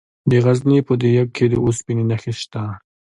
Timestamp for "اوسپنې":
1.65-2.03